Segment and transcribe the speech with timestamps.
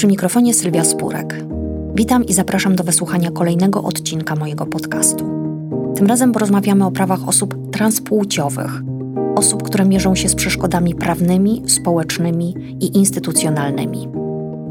[0.00, 1.44] Przy mikrofonie Sylwia Spurek.
[1.94, 5.24] Witam i zapraszam do wysłuchania kolejnego odcinka mojego podcastu.
[5.94, 8.82] Tym razem porozmawiamy o prawach osób transpłciowych,
[9.36, 14.08] osób, które mierzą się z przeszkodami prawnymi, społecznymi i instytucjonalnymi.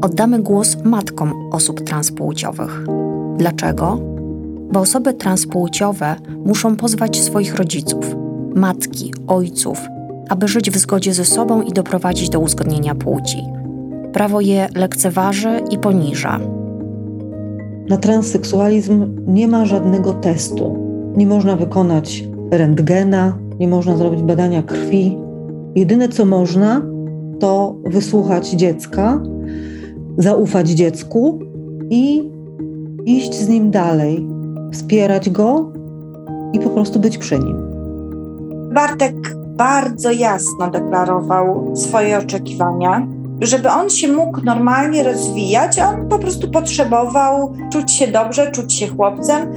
[0.02, 2.84] Oddamy głos matkom osób transpłciowych.
[3.36, 3.98] Dlaczego?
[4.72, 8.16] Bo osoby transpłciowe muszą pozwać swoich rodziców,
[8.54, 9.78] matki, ojców,
[10.28, 13.59] aby żyć w zgodzie ze sobą i doprowadzić do uzgodnienia płci.
[14.12, 16.40] Prawo je lekceważy i poniża.
[17.88, 20.76] Na transseksualizm nie ma żadnego testu.
[21.16, 25.18] Nie można wykonać rentgena, nie można zrobić badania krwi.
[25.74, 26.82] Jedyne co można,
[27.40, 29.22] to wysłuchać dziecka,
[30.18, 31.38] zaufać dziecku
[31.90, 32.30] i
[33.06, 34.26] iść z nim dalej,
[34.72, 35.72] wspierać go
[36.52, 37.56] i po prostu być przy nim.
[38.74, 43.06] Bartek bardzo jasno deklarował swoje oczekiwania.
[43.40, 48.88] Żeby on się mógł normalnie rozwijać, on po prostu potrzebował czuć się dobrze, czuć się
[48.88, 49.52] chłopcem.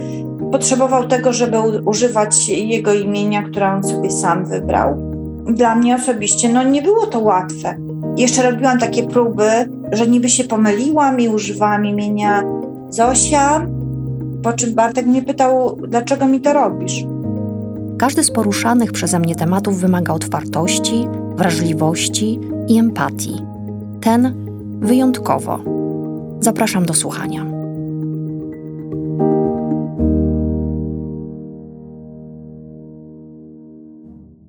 [0.51, 4.95] Potrzebował tego, żeby używać jego imienia, które on sobie sam wybrał.
[5.45, 7.77] Dla mnie osobiście no, nie było to łatwe.
[8.17, 9.49] Jeszcze robiłam takie próby,
[9.91, 12.43] że niby się pomyliłam i używałam imienia
[12.89, 13.67] Zosia,
[14.43, 17.03] po czym Bartek mnie pytał, dlaczego mi to robisz?
[17.97, 23.52] Każdy z poruszanych przeze mnie tematów wymaga otwartości, wrażliwości i empatii.
[24.03, 24.33] Ten
[24.79, 25.59] wyjątkowo.
[26.39, 27.45] Zapraszam do słuchania.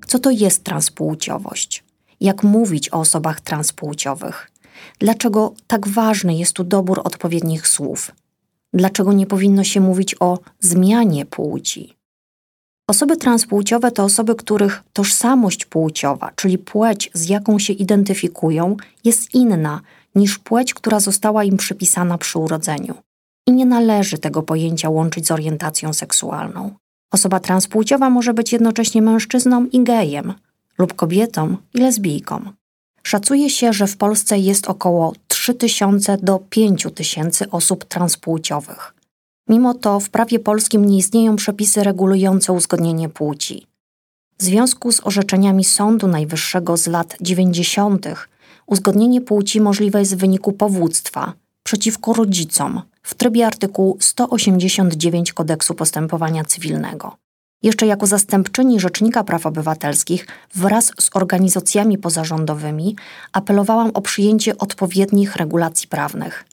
[0.07, 1.83] Co to jest transpłciowość?
[2.19, 4.51] Jak mówić o osobach transpłciowych?
[4.99, 8.11] Dlaczego tak ważny jest tu dobór odpowiednich słów?
[8.73, 11.95] Dlaczego nie powinno się mówić o zmianie płci?
[12.87, 19.81] Osoby transpłciowe to osoby, których tożsamość płciowa, czyli płeć, z jaką się identyfikują, jest inna
[20.15, 22.95] niż płeć, która została im przypisana przy urodzeniu.
[23.47, 26.71] I nie należy tego pojęcia łączyć z orientacją seksualną.
[27.11, 30.33] Osoba transpłciowa może być jednocześnie mężczyzną i gejem,
[30.77, 32.41] lub kobietą i lesbijką.
[33.03, 38.94] Szacuje się, że w Polsce jest około 3000 do 5000 osób transpłciowych.
[39.49, 43.67] Mimo to w prawie polskim nie istnieją przepisy regulujące uzgodnienie płci.
[44.37, 48.05] W związku z orzeczeniami Sądu Najwyższego z lat 90.
[48.65, 51.33] uzgodnienie płci możliwe jest w wyniku powództwa
[51.63, 57.17] przeciwko rodzicom w trybie artykułu 189 Kodeksu Postępowania Cywilnego.
[57.63, 62.95] Jeszcze jako zastępczyni Rzecznika Praw Obywatelskich wraz z organizacjami pozarządowymi
[63.33, 66.45] apelowałam o przyjęcie odpowiednich regulacji prawnych.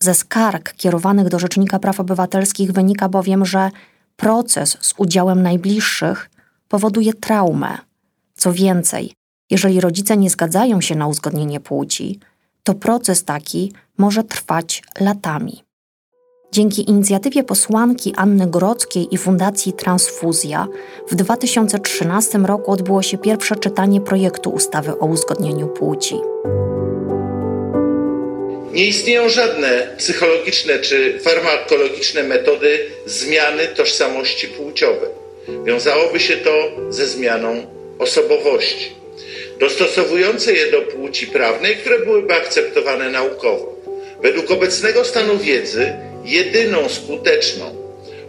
[0.00, 3.70] Ze skarg kierowanych do Rzecznika Praw Obywatelskich wynika bowiem, że
[4.16, 6.30] proces z udziałem najbliższych
[6.68, 7.78] powoduje traumę.
[8.36, 9.12] Co więcej,
[9.50, 12.20] jeżeli rodzice nie zgadzają się na uzgodnienie płci,
[12.62, 15.62] to proces taki może trwać latami.
[16.52, 20.66] Dzięki inicjatywie posłanki Anny Grodzkiej i Fundacji Transfuzja
[21.08, 26.16] w 2013 roku odbyło się pierwsze czytanie projektu ustawy o uzgodnieniu płci.
[28.72, 35.10] Nie istnieją żadne psychologiczne czy farmakologiczne metody zmiany tożsamości płciowej.
[35.64, 37.66] Wiązałoby się to ze zmianą
[37.98, 38.92] osobowości,
[39.60, 43.76] dostosowujące je do płci prawnej, które byłyby akceptowane naukowo.
[44.22, 45.92] Według obecnego stanu wiedzy,
[46.24, 47.76] jedyną skuteczną,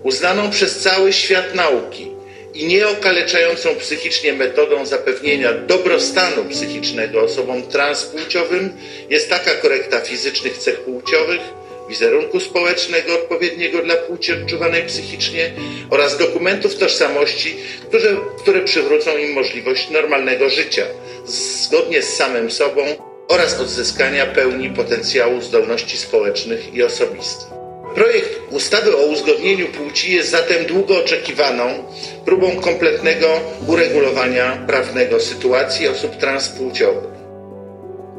[0.04, 2.19] uznaną przez cały świat nauki
[2.60, 8.78] i nieokaleczającą psychicznie metodą zapewnienia dobrostanu psychicznego osobom transpłciowym
[9.10, 11.42] jest taka korekta fizycznych cech płciowych,
[11.90, 15.52] wizerunku społecznego odpowiedniego dla płci odczuwanej psychicznie
[15.90, 17.56] oraz dokumentów tożsamości,
[17.88, 20.86] które, które przywrócą im możliwość normalnego życia
[21.26, 22.82] zgodnie z samym sobą
[23.28, 27.59] oraz odzyskania pełni potencjału zdolności społecznych i osobistych.
[27.96, 31.84] Projekt ustawy o uzgodnieniu płci jest zatem długo oczekiwaną
[32.26, 33.28] próbą kompletnego
[33.68, 37.10] uregulowania prawnego sytuacji osób transpłciowych.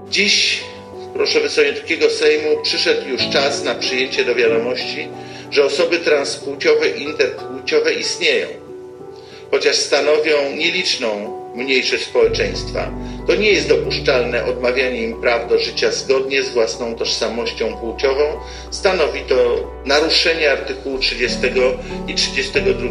[0.09, 0.61] Dziś,
[1.15, 5.09] proszę Wysokiego Sejmu, przyszedł już czas na przyjęcie do wiadomości,
[5.51, 8.47] że osoby transpłciowe i interpłciowe istnieją,
[9.51, 12.91] chociaż stanowią nieliczną mniejszość społeczeństwa
[13.30, 18.22] to nie jest dopuszczalne odmawianie im praw do życia zgodnie z własną tożsamością płciową.
[18.71, 19.34] Stanowi to
[19.84, 21.38] naruszenie artykułu 30
[22.09, 22.88] i 32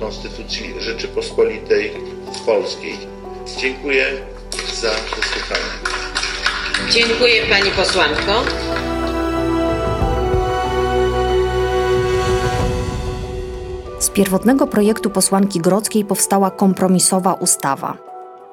[0.00, 1.90] Konstytucji Rzeczypospolitej
[2.46, 2.94] Polskiej.
[3.60, 4.06] Dziękuję
[4.74, 5.70] za wysłuchanie.
[6.90, 8.42] Dziękuję Pani posłanko.
[13.98, 17.96] Z pierwotnego projektu posłanki Grodzkiej powstała kompromisowa ustawa–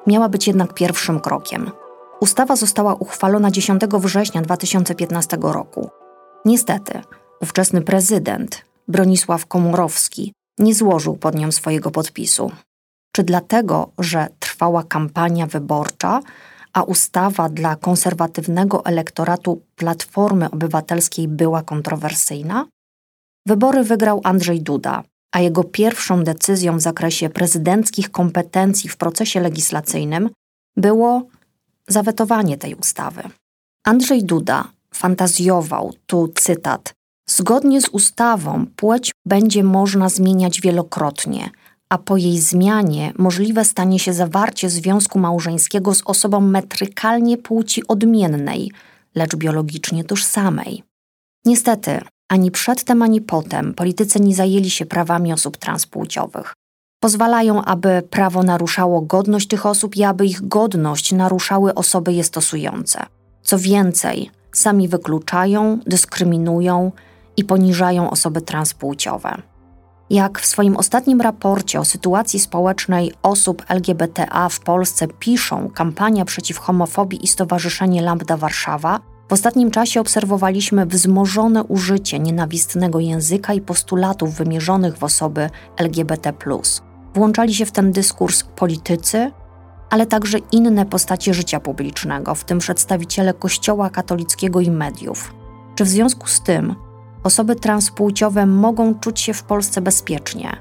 [0.08, 1.70] miała być jednak pierwszym krokiem.
[2.20, 5.90] Ustawa została uchwalona 10 września 2015 roku.
[6.44, 7.00] Niestety,
[7.40, 12.50] ówczesny prezydent Bronisław Komorowski nie złożył pod nią swojego podpisu.
[13.12, 16.20] Czy dlatego, że trwała kampania wyborcza,
[16.72, 22.66] a ustawa dla konserwatywnego elektoratu Platformy Obywatelskiej była kontrowersyjna?
[23.46, 25.02] Wybory wygrał Andrzej Duda,
[25.32, 30.30] a jego pierwszą decyzją w zakresie prezydenckich kompetencji w procesie legislacyjnym
[30.76, 31.26] było
[31.88, 33.22] zawetowanie tej ustawy.
[33.84, 36.94] Andrzej Duda fantazjował, tu cytat,
[37.30, 41.50] Zgodnie z ustawą płeć będzie można zmieniać wielokrotnie,
[41.88, 48.72] a po jej zmianie możliwe stanie się zawarcie związku małżeńskiego z osobą metrykalnie płci odmiennej,
[49.14, 50.82] lecz biologicznie tożsamej.
[51.44, 56.54] Niestety, ani przedtem, ani potem politycy nie zajęli się prawami osób transpłciowych.
[57.00, 63.06] Pozwalają, aby prawo naruszało godność tych osób i aby ich godność naruszały osoby je stosujące.
[63.42, 66.92] Co więcej, sami wykluczają, dyskryminują
[67.36, 69.42] i poniżają osoby transpłciowe.
[70.10, 76.58] Jak w swoim ostatnim raporcie o sytuacji społecznej osób LGBTA w Polsce piszą kampania przeciw
[76.58, 84.34] homofobii i Stowarzyszenie Lambda Warszawa, w ostatnim czasie obserwowaliśmy wzmożone użycie nienawistnego języka i postulatów
[84.34, 86.32] wymierzonych w osoby LGBT.
[87.14, 89.30] Włączali się w ten dyskurs politycy,
[89.90, 95.34] ale także inne postacie życia publicznego, w tym przedstawiciele Kościoła katolickiego i mediów.
[95.74, 96.74] Czy w związku z tym
[97.24, 100.56] osoby transpłciowe mogą czuć się w Polsce bezpiecznie?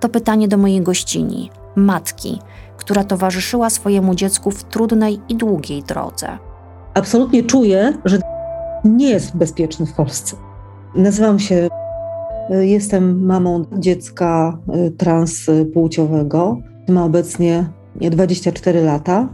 [0.00, 2.38] To pytanie do mojej gościni, matki,
[2.76, 6.38] która towarzyszyła swojemu dziecku w trudnej i długiej drodze.
[6.94, 8.18] Absolutnie czuję, że
[8.84, 10.36] nie jest bezpieczny w Polsce.
[10.94, 11.68] Nazywam się,
[12.50, 16.58] jestem mamą dziecka y, transpłciowego.
[16.88, 19.28] Ma obecnie 24 lata.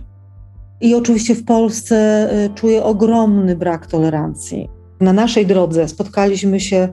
[0.80, 4.68] I oczywiście w Polsce y, czuję ogromny brak tolerancji
[5.00, 6.88] na naszej drodze spotkaliśmy się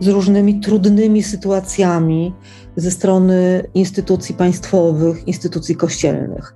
[0.00, 2.34] z różnymi trudnymi sytuacjami
[2.76, 6.54] ze strony instytucji państwowych, instytucji kościelnych.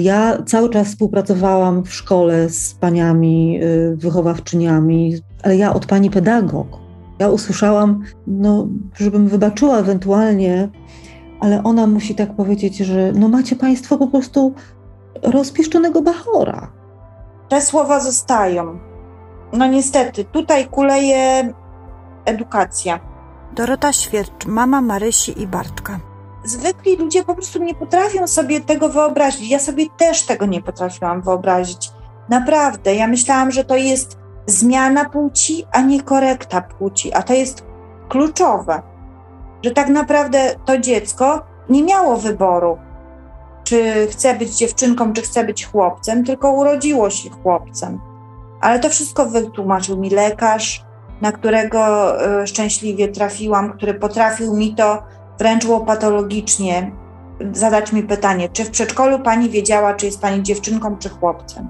[0.00, 6.66] Ja cały czas współpracowałam w szkole z paniami y, wychowawczyniami, ale ja od pani pedagog.
[7.18, 10.68] Ja usłyszałam, no, żebym wybaczyła ewentualnie,
[11.40, 14.54] ale ona musi tak powiedzieć, że no macie państwo po prostu
[15.22, 16.72] rozpieszczonego bachora.
[17.48, 18.88] Te słowa zostają
[19.52, 21.52] no niestety, tutaj kuleje
[22.24, 23.00] edukacja.
[23.52, 26.00] Dorota Świercz, mama Marysi i Bartka.
[26.44, 29.50] Zwykli ludzie po prostu nie potrafią sobie tego wyobrazić.
[29.50, 31.90] Ja sobie też tego nie potrafiłam wyobrazić.
[32.28, 37.64] Naprawdę, ja myślałam, że to jest zmiana płci, a nie korekta płci, a to jest
[38.08, 38.82] kluczowe,
[39.64, 42.78] że tak naprawdę to dziecko nie miało wyboru,
[43.64, 48.00] czy chce być dziewczynką, czy chce być chłopcem, tylko urodziło się chłopcem.
[48.60, 50.84] Ale to wszystko wytłumaczył mi lekarz,
[51.20, 52.12] na którego
[52.42, 55.02] e, szczęśliwie trafiłam, który potrafił mi to
[55.38, 56.92] wręcz łopatologicznie
[57.52, 61.68] zadać mi pytanie, czy w przedszkolu pani wiedziała, czy jest pani dziewczynką, czy chłopcem.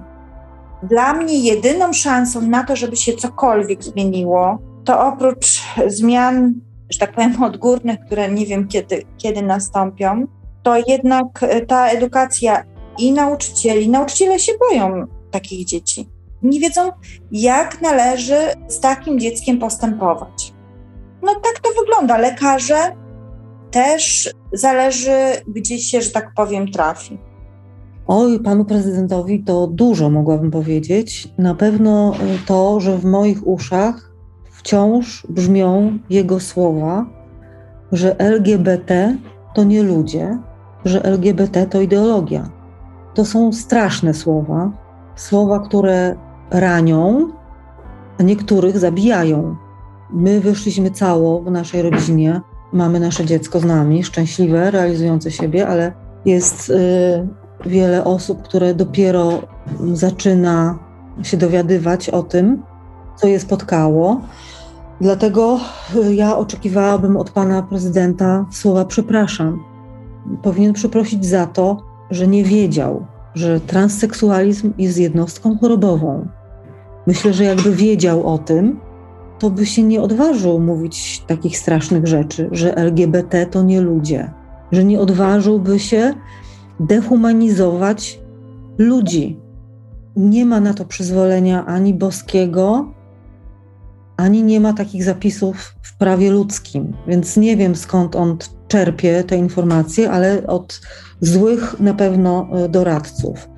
[0.83, 6.53] Dla mnie jedyną szansą na to, żeby się cokolwiek zmieniło, to oprócz zmian,
[6.89, 10.27] że tak powiem, odgórnych, które nie wiem kiedy, kiedy nastąpią,
[10.63, 12.63] to jednak ta edukacja
[12.97, 16.09] i nauczycieli, nauczyciele się boją takich dzieci
[16.43, 16.91] nie wiedzą,
[17.31, 20.53] jak należy z takim dzieckiem postępować.
[21.21, 22.17] No tak to wygląda.
[22.17, 22.95] Lekarze
[23.71, 27.17] też zależy, gdzie się, że tak powiem, trafi.
[28.07, 31.33] Oj, panu prezydentowi to dużo mogłabym powiedzieć.
[31.37, 34.11] Na pewno y, to, że w moich uszach
[34.51, 37.05] wciąż brzmią jego słowa,
[37.91, 39.17] że LGBT
[39.55, 40.39] to nie ludzie,
[40.85, 42.49] że LGBT to ideologia.
[43.13, 44.71] To są straszne słowa,
[45.15, 46.15] słowa, które
[46.51, 47.29] ranią,
[48.19, 49.55] a niektórych zabijają.
[50.13, 52.41] My wyszliśmy cało w naszej rodzinie,
[52.73, 55.91] mamy nasze dziecko z nami, szczęśliwe, realizujące siebie, ale
[56.25, 57.27] jest y,
[57.65, 59.41] wiele osób, które dopiero
[59.93, 60.79] zaczyna
[61.23, 62.63] się dowiadywać o tym,
[63.15, 64.21] co je spotkało.
[65.01, 65.59] Dlatego
[65.95, 69.63] y, ja oczekiwałabym od pana prezydenta słowa przepraszam.
[70.43, 71.77] Powinien przeprosić za to,
[72.11, 76.27] że nie wiedział, że transseksualizm jest jednostką chorobową,
[77.09, 78.79] Myślę, że jakby wiedział o tym,
[79.39, 84.31] to by się nie odważył mówić takich strasznych rzeczy, że LGBT to nie ludzie,
[84.71, 86.13] że nie odważyłby się
[86.79, 88.19] dehumanizować
[88.77, 89.39] ludzi.
[90.15, 92.93] Nie ma na to przyzwolenia ani boskiego,
[94.17, 99.37] ani nie ma takich zapisów w prawie ludzkim, więc nie wiem skąd on czerpie te
[99.37, 100.81] informacje, ale od
[101.21, 103.49] złych na pewno e, doradców.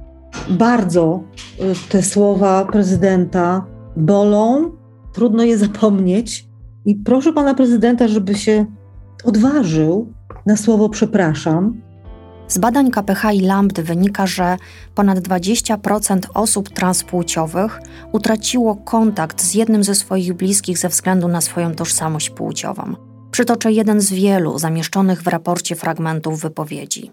[0.50, 1.24] Bardzo
[1.60, 3.66] y, te słowa prezydenta
[3.98, 4.72] bolą,
[5.13, 6.48] trudno je zapomnieć.
[6.86, 8.65] I proszę pana prezydenta, żeby się
[9.24, 10.13] odważył
[10.46, 11.82] na słowo przepraszam.
[12.48, 14.58] Z badań KPH i Lambda wynika, że
[14.96, 17.80] ponad 20% osób transpłciowych
[18.12, 22.96] utraciło kontakt z jednym ze swoich bliskich ze względu na swoją tożsamość płciową.
[23.32, 27.12] Przytoczę jeden z wielu zamieszczonych w raporcie fragmentów wypowiedzi.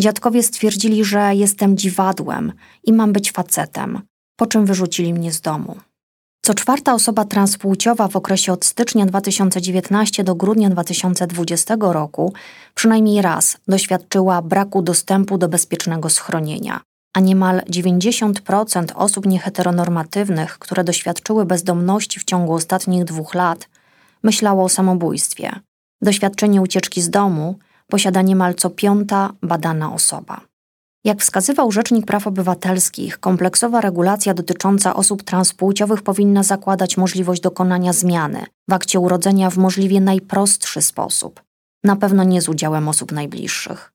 [0.00, 2.52] Dziadkowie stwierdzili, że jestem dziwadłem
[2.84, 4.00] i mam być facetem,
[4.36, 5.76] po czym wyrzucili mnie z domu.
[6.44, 12.32] Co czwarta osoba transpłciowa w okresie od stycznia 2019 do grudnia 2020 roku
[12.74, 16.80] przynajmniej raz doświadczyła braku dostępu do bezpiecznego schronienia,
[17.14, 23.68] a niemal 90% osób nieheteronormatywnych, które doświadczyły bezdomności w ciągu ostatnich dwóch lat,
[24.22, 25.52] myślało o samobójstwie.
[26.00, 27.58] Doświadczenie ucieczki z domu
[27.88, 30.40] posiada niemal co piąta badana osoba.
[31.04, 38.46] Jak wskazywał Rzecznik Praw Obywatelskich, kompleksowa regulacja dotycząca osób transpłciowych powinna zakładać możliwość dokonania zmiany
[38.68, 41.42] w akcie urodzenia w możliwie najprostszy sposób,
[41.84, 43.92] na pewno nie z udziałem osób najbliższych.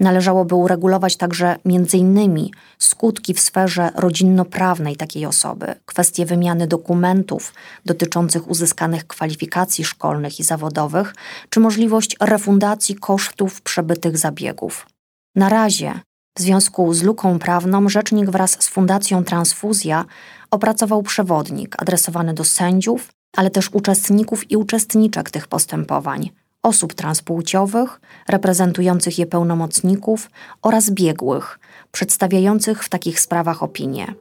[0.00, 2.48] Należałoby uregulować także m.in.
[2.78, 11.14] skutki w sferze rodzinno-prawnej takiej osoby, kwestie wymiany dokumentów dotyczących uzyskanych kwalifikacji szkolnych i zawodowych,
[11.50, 14.86] czy możliwość refundacji kosztów przebytych zabiegów.
[15.34, 16.00] Na razie
[16.38, 20.04] w związku z luką prawną rzecznik wraz z Fundacją Transfuzja
[20.50, 26.30] opracował przewodnik adresowany do sędziów, ale też uczestników i uczestniczek tych postępowań,
[26.62, 30.30] osób transpłciowych, reprezentujących je pełnomocników
[30.62, 31.58] oraz biegłych,
[31.92, 34.14] przedstawiających w takich sprawach opinie.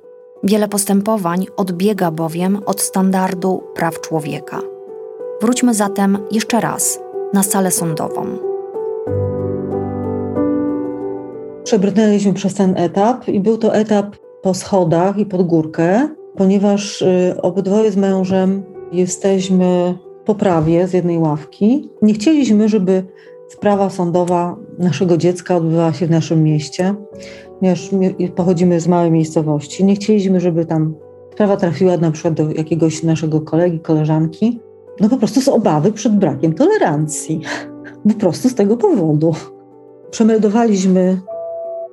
[0.44, 4.62] Wiele postępowań odbiega bowiem od standardu praw człowieka.
[5.42, 7.00] Wróćmy zatem jeszcze raz
[7.34, 8.57] na salę sądową.
[11.68, 17.36] Przebrnęliśmy przez ten etap i był to etap po schodach i pod górkę, ponieważ y,
[17.42, 21.90] obydwoje z mężem jesteśmy po prawie z jednej ławki.
[22.02, 23.04] Nie chcieliśmy, żeby
[23.50, 26.96] sprawa sądowa naszego dziecka odbywała się w naszym mieście,
[27.60, 27.90] ponieważ
[28.36, 29.86] pochodzimy z małej miejscowości.
[29.86, 30.96] Nie chcieliśmy, żeby tam
[31.34, 34.60] sprawa trafiła na przykład do jakiegoś naszego kolegi, koleżanki.
[35.00, 37.42] No po prostu z obawy przed brakiem tolerancji.
[38.08, 39.34] Po prostu z tego powodu.
[40.12, 41.18] Przemeldowaliśmy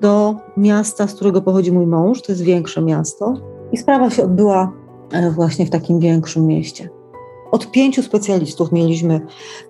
[0.00, 3.34] do miasta, z którego pochodzi mój mąż, to jest większe miasto,
[3.72, 4.72] i sprawa się odbyła
[5.12, 6.88] e, właśnie w takim większym mieście.
[7.50, 9.20] Od pięciu specjalistów mieliśmy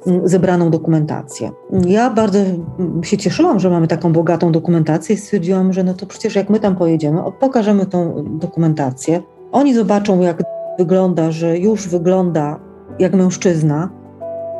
[0.07, 1.51] mm, zebraną dokumentację.
[1.87, 6.07] Ja bardzo mm, się cieszyłam, że mamy taką bogatą dokumentację i stwierdziłam, że no to
[6.07, 9.23] przecież jak my tam pojedziemy, pokażemy tą dokumentację.
[9.53, 10.43] Oni zobaczą, jak
[10.79, 12.61] wygląda, że już wygląda
[12.99, 13.91] jak mężczyzna,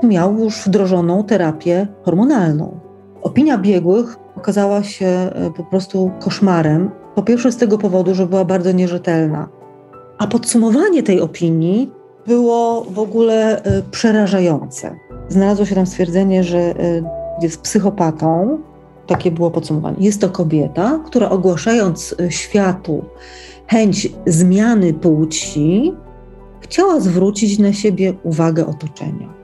[0.03, 2.81] miał już wdrożoną terapię hormonalną.
[3.23, 6.91] Opinia biegłych okazała się e, po prostu koszmarem.
[7.15, 9.49] Po pierwsze z tego powodu, że była bardzo nierzetelna.
[10.19, 11.91] A podsumowanie tej opinii
[12.27, 14.97] było w ogóle e, przerażające.
[15.29, 16.75] Znalazło się tam stwierdzenie, że e,
[17.43, 18.59] jest psychopatą.
[19.07, 19.97] Takie było podsumowanie.
[20.01, 23.05] Jest to kobieta, która ogłaszając światu
[23.67, 25.93] chęć zmiany płci,
[26.61, 29.35] chciała zwrócić na siebie uwagę otoczenia.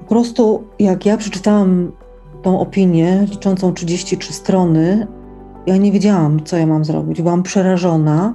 [0.00, 1.92] Po prostu, jak ja przeczytałam
[2.48, 5.06] tą opinię liczącą 33 strony,
[5.66, 7.22] ja nie wiedziałam, co ja mam zrobić.
[7.22, 8.34] Byłam przerażona,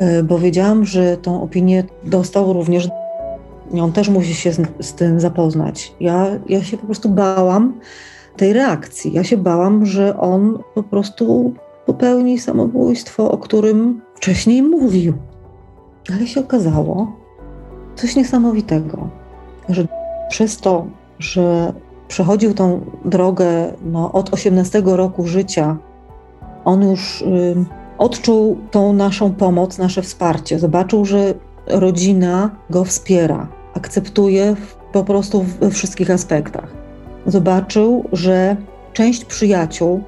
[0.00, 2.88] y, bo wiedziałam, że tą opinię dostał również.
[3.80, 5.94] On też musi się z, z tym zapoznać.
[6.00, 7.80] Ja, ja się po prostu bałam
[8.36, 9.12] tej reakcji.
[9.12, 11.54] Ja się bałam, że on po prostu
[11.86, 15.14] popełni samobójstwo, o którym wcześniej mówił.
[16.14, 17.12] Ale się okazało
[17.94, 19.08] coś niesamowitego,
[19.68, 19.86] że
[20.28, 20.86] przez to,
[21.18, 21.72] że
[22.08, 25.76] przechodził tą drogę no, od 18 roku życia,
[26.64, 27.54] on już y,
[27.98, 30.58] odczuł tą naszą pomoc, nasze wsparcie.
[30.58, 31.34] Zobaczył, że
[31.66, 34.56] rodzina go wspiera, akceptuje
[34.92, 36.68] po prostu we wszystkich aspektach.
[37.26, 38.56] Zobaczył, że
[38.92, 40.02] część przyjaciół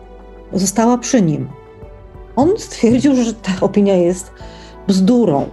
[0.53, 1.49] została przy nim.
[2.37, 4.33] On stwierdził, że ta opinia jest
[4.89, 5.47] bzdurą,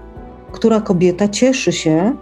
[0.52, 2.16] która kobieta cieszy się,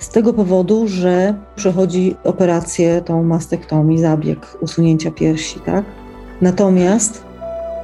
[0.00, 5.84] z tego powodu, że przechodzi operację, tą mastektomię, zabieg usunięcia piersi, tak?
[6.40, 7.24] Natomiast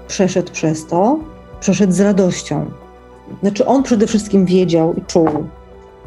[0.08, 1.18] przeszedł przez to,
[1.61, 2.66] przeszedł z radością.
[3.42, 5.28] Znaczy, on przede wszystkim wiedział i czuł,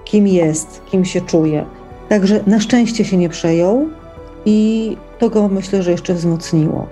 [0.04, 1.66] kim jest, kim się czuje.
[2.10, 3.90] Także na szczęście się nie przejął
[4.46, 6.88] i to go myślę, że jeszcze wzmocniło.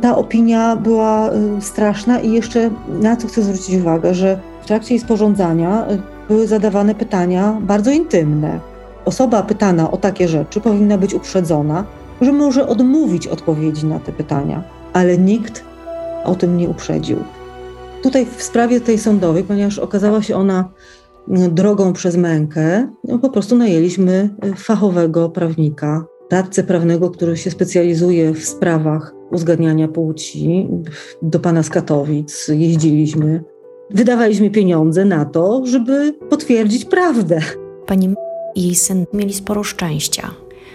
[0.00, 4.94] Ta opinia była y, straszna i jeszcze na co chcę zwrócić uwagę, że w trakcie
[4.94, 8.60] jej sporządzania y, były zadawane pytania bardzo intymne.
[9.04, 11.84] Osoba pytana o takie rzeczy powinna być uprzedzona,
[12.20, 14.62] że może odmówić odpowiedzi na te pytania,
[14.92, 15.64] ale nikt
[16.24, 17.16] o tym nie uprzedził.
[18.02, 20.68] Tutaj w sprawie tej sądowej, ponieważ okazała się ona
[21.28, 28.44] drogą przez mękę, no po prostu najęliśmy fachowego prawnika, radcę prawnego, który się specjalizuje w
[28.44, 30.68] sprawach uzgadniania płci.
[31.22, 33.44] Do pana z Katowic jeździliśmy.
[33.94, 37.40] Wydawaliśmy pieniądze na to, żeby potwierdzić prawdę.
[37.86, 38.14] Pani
[38.54, 40.30] i jej syn mieli sporo szczęścia.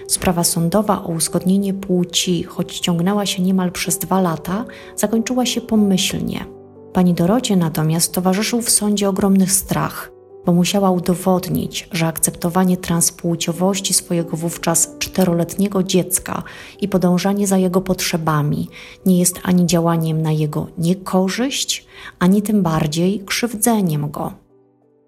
[0.07, 6.45] Sprawa sądowa o uzgodnienie płci, choć ciągnęła się niemal przez dwa lata, zakończyła się pomyślnie.
[6.93, 10.11] Pani Dorocie natomiast towarzyszył w sądzie ogromny strach,
[10.47, 16.43] bo musiała udowodnić, że akceptowanie transpłciowości swojego wówczas czteroletniego dziecka
[16.81, 18.69] i podążanie za jego potrzebami
[19.05, 21.87] nie jest ani działaniem na jego niekorzyść,
[22.19, 24.33] ani tym bardziej krzywdzeniem go.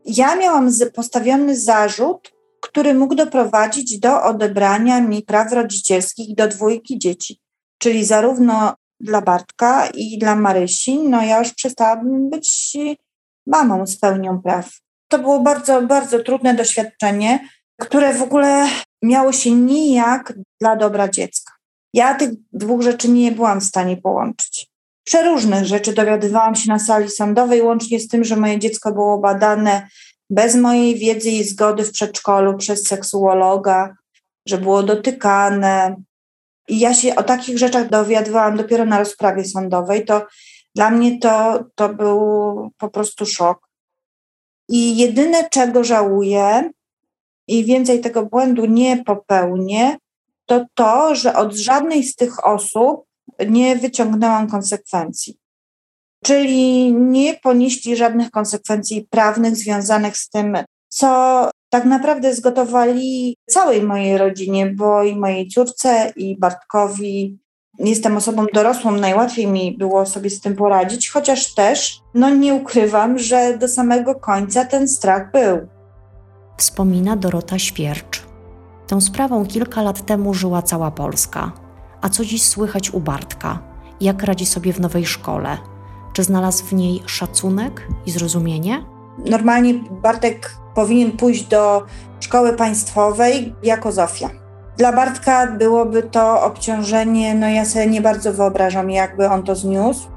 [0.06, 2.32] Ja miałam postawiony zarzut,
[2.62, 7.40] który mógł doprowadzić do odebrania mi praw rodzicielskich do dwójki dzieci,
[7.78, 12.78] czyli zarówno dla Bartka i dla Marysi, no ja już przestałabym być
[13.48, 14.70] mamą z pełnią praw.
[15.10, 17.50] To było bardzo, bardzo trudne doświadczenie,
[17.82, 18.68] które w ogóle
[19.02, 21.54] miało się nijak dla dobra dziecka.
[21.94, 24.68] Ja tych dwóch rzeczy nie byłam w stanie połączyć.
[25.04, 29.88] Przeróżnych rzeczy dowiadywałam się na sali sądowej, łącznie z tym, że moje dziecko było badane
[30.30, 33.96] bez mojej wiedzy i zgody w przedszkolu przez seksuologa,
[34.48, 35.96] że było dotykane.
[36.68, 40.06] I ja się o takich rzeczach dowiadywałam dopiero na rozprawie sądowej.
[40.06, 40.28] To
[40.76, 43.69] dla mnie to, to był po prostu szok.
[44.70, 46.72] I jedyne, czego żałuję,
[47.48, 49.98] i więcej tego błędu nie popełnię,
[50.46, 53.04] to to, że od żadnej z tych osób
[53.50, 55.38] nie wyciągnęłam konsekwencji.
[56.24, 60.58] Czyli nie ponieśli żadnych konsekwencji prawnych związanych z tym,
[60.90, 67.40] co tak naprawdę zgotowali całej mojej rodzinie, bo i mojej córce, i Bartkowi.
[67.80, 73.20] Jestem osobą dorosłą, najłatwiej mi było sobie z tym poradzić, chociaż też, no nie ukrywam,
[73.20, 75.68] że do samego końca ten strach był.
[76.58, 78.24] Wspomina Dorota Świercz.
[78.88, 81.52] Tą sprawą kilka lat temu żyła cała Polska.
[82.02, 83.60] A co dziś słychać u Bartka?
[84.02, 85.58] Jak radzi sobie w nowej szkole?
[86.14, 88.86] Czy znalazł w niej szacunek i zrozumienie?
[89.26, 91.86] Normalnie Bartek powinien pójść do
[92.20, 94.30] szkoły państwowej jako Zofia.
[94.80, 100.10] Dla Bartka byłoby to obciążenie, no ja sobie nie bardzo wyobrażam, jakby on to zniósł.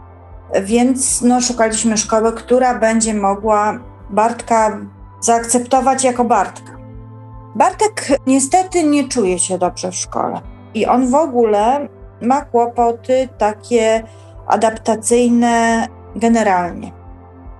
[0.63, 3.79] Więc no, szukaliśmy szkoły, która będzie mogła
[4.11, 4.79] Bartka
[5.21, 6.73] zaakceptować jako Bartka.
[7.55, 10.41] Bartek niestety nie czuje się dobrze w szkole
[10.75, 11.89] i on w ogóle
[12.21, 14.03] ma kłopoty takie
[14.47, 16.93] adaptacyjne generalnie.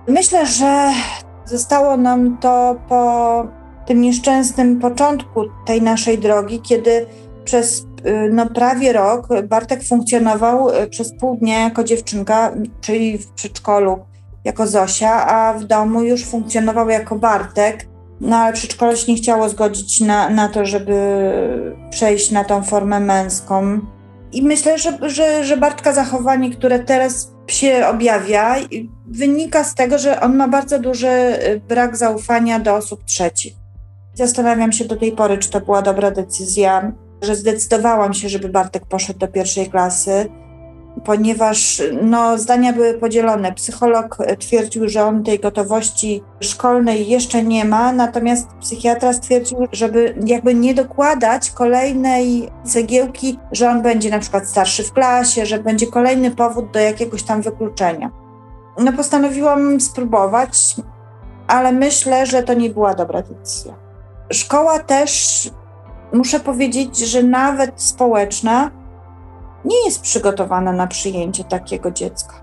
[0.07, 0.91] Myślę, że
[1.45, 7.05] zostało nam to po tym nieszczęsnym początku tej naszej drogi, kiedy
[7.45, 7.85] przez y,
[8.31, 13.99] no, prawie rok Bartek funkcjonował y, przez pół dnia jako dziewczynka, czyli w przedszkolu
[14.43, 17.87] jako Zosia, a w domu już funkcjonował jako Bartek.
[18.21, 20.95] No ale przedszkole się nie chciało zgodzić na, na to, żeby
[21.89, 23.79] przejść na tą formę męską.
[24.31, 28.55] I myślę, że, że, że Bartka zachowanie, które teraz się objawia,
[29.07, 33.62] wynika z tego, że on ma bardzo duży y, brak zaufania do osób trzecich.
[34.13, 38.85] Zastanawiam się do tej pory, czy to była dobra decyzja, że zdecydowałam się, żeby Bartek
[38.85, 40.29] poszedł do pierwszej klasy
[41.05, 43.53] ponieważ no, zdania były podzielone.
[43.53, 50.55] Psycholog twierdził, że on tej gotowości szkolnej jeszcze nie ma, natomiast psychiatra stwierdził, żeby jakby
[50.55, 56.31] nie dokładać kolejnej cegiełki, że on będzie na przykład starszy w klasie, że będzie kolejny
[56.31, 58.11] powód do jakiegoś tam wykluczenia.
[58.79, 60.75] No postanowiłam spróbować,
[61.47, 63.82] ale myślę, że to nie była dobra decyzja.
[64.31, 65.49] Szkoła też,
[66.13, 68.71] muszę powiedzieć, że nawet społeczna,
[69.65, 72.33] nie jest przygotowana na przyjęcie takiego dziecka.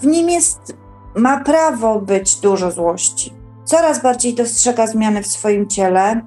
[0.00, 0.76] W nim jest,
[1.14, 3.32] ma prawo być dużo złości.
[3.64, 6.20] Coraz bardziej dostrzega zmiany w swoim ciele,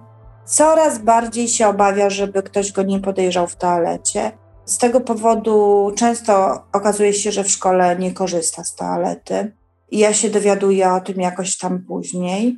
[0.45, 4.31] coraz bardziej się obawia, żeby ktoś go nie podejrzał w toalecie.
[4.65, 9.55] Z tego powodu często okazuje się, że w szkole nie korzysta z toalety.
[9.91, 12.57] I ja się dowiaduję o tym jakoś tam później.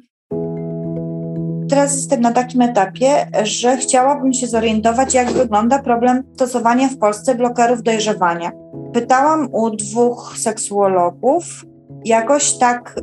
[1.76, 7.36] Teraz jestem na takim etapie, że chciałabym się zorientować, jak wygląda problem stosowania w Polsce
[7.36, 8.52] blokerów dojrzewania.
[8.94, 11.66] Pytałam u dwóch seksuologów,
[12.06, 12.96] jakoś tak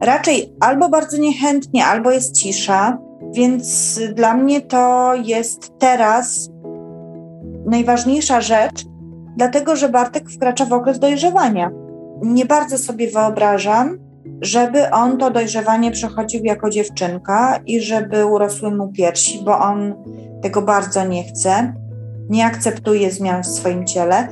[0.00, 2.98] raczej albo bardzo niechętnie, albo jest cisza,
[3.32, 6.50] więc dla mnie to jest teraz
[7.66, 8.84] najważniejsza rzecz,
[9.36, 11.70] dlatego że Bartek wkracza w okres dojrzewania.
[12.22, 13.98] Nie bardzo sobie wyobrażam,
[14.40, 19.94] żeby on to dojrzewanie przechodził jako dziewczynka i żeby urosły mu piersi, bo on
[20.42, 21.74] tego bardzo nie chce,
[22.28, 24.28] nie akceptuje zmian w swoim ciele.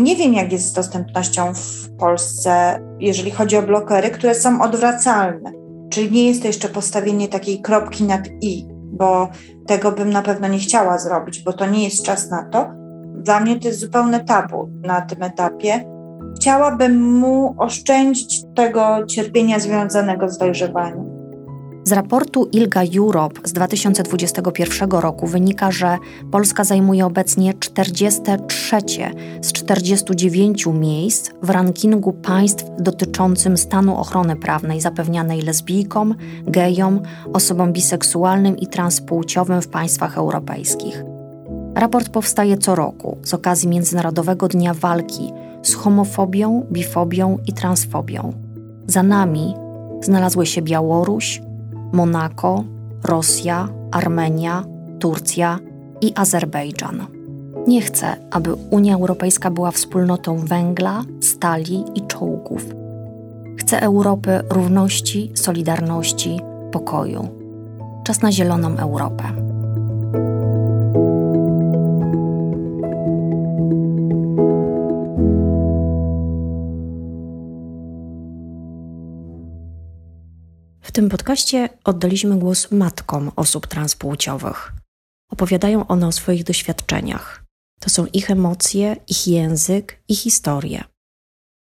[0.00, 5.52] Nie wiem, jak jest z dostępnością w Polsce, jeżeli chodzi o blokery, które są odwracalne.
[5.90, 9.28] Czyli nie jest to jeszcze postawienie takiej kropki nad i, bo
[9.66, 12.70] tego bym na pewno nie chciała zrobić, bo to nie jest czas na to.
[13.14, 15.99] Dla mnie to jest zupełne tabu na tym etapie.
[16.36, 21.20] Chciałabym mu oszczędzić tego cierpienia związanego z dojrzewaniem.
[21.84, 25.98] Z raportu ILGA Europe z 2021 roku wynika, że
[26.32, 28.76] Polska zajmuje obecnie 43
[29.40, 36.14] z 49 miejsc w rankingu państw dotyczącym stanu ochrony prawnej zapewnianej lesbijkom,
[36.46, 37.00] gejom,
[37.32, 41.04] osobom biseksualnym i transpłciowym w państwach europejskich.
[41.74, 45.32] Raport powstaje co roku z okazji Międzynarodowego Dnia Walki
[45.62, 48.32] z homofobią, bifobią i transfobią.
[48.86, 49.54] Za nami
[50.00, 51.42] znalazły się Białoruś,
[51.92, 52.64] Monako,
[53.04, 54.64] Rosja, Armenia,
[54.98, 55.58] Turcja
[56.00, 57.06] i Azerbejdżan.
[57.66, 62.66] Nie chcę, aby Unia Europejska była wspólnotą węgla, stali i czołgów.
[63.58, 66.40] Chcę Europy równości, solidarności,
[66.72, 67.28] pokoju.
[68.04, 69.49] Czas na zieloną Europę.
[80.90, 84.72] W tym podcaście oddaliśmy głos matkom osób transpłciowych.
[85.32, 87.44] Opowiadają one o swoich doświadczeniach.
[87.80, 90.84] To są ich emocje, ich język i historie.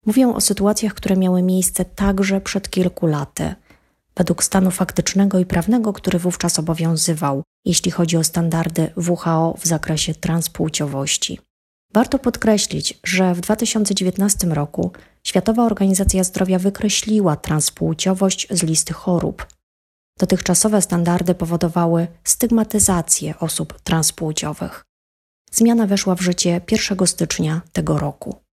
[0.05, 3.55] Mówią o sytuacjach, które miały miejsce także przed kilku laty,
[4.15, 10.15] według stanu faktycznego i prawnego, który wówczas obowiązywał, jeśli chodzi o standardy WHO w zakresie
[10.15, 11.39] transpłciowości.
[11.93, 14.91] Warto podkreślić, że w 2019 roku
[15.23, 19.47] Światowa Organizacja Zdrowia wykreśliła transpłciowość z listy chorób.
[20.19, 24.85] Dotychczasowe standardy powodowały stygmatyzację osób transpłciowych.
[25.51, 28.48] Zmiana weszła w życie 1 stycznia tego roku.